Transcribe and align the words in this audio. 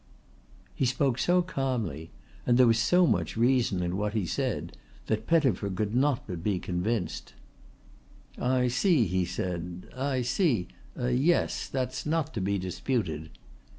He 0.73 0.87
spoke 0.87 1.19
so 1.19 1.43
calmly, 1.43 2.09
there 2.47 2.65
was 2.65 2.79
so 2.79 3.05
much 3.05 3.37
reason 3.37 3.83
in 3.83 3.97
what 3.97 4.15
he 4.15 4.25
said, 4.25 4.75
that 5.05 5.27
Pettifer 5.27 5.69
could 5.69 5.93
not 5.95 6.25
but 6.25 6.41
be 6.41 6.57
convinced. 6.57 7.35
"I 8.39 8.67
see," 8.67 9.05
he 9.05 9.25
said. 9.25 9.89
"I 9.95 10.23
see. 10.23 10.69
Yes. 10.99 11.67
That's 11.67 12.03
not 12.07 12.33
to 12.33 12.41
be 12.41 12.57
disputed." 12.57 13.29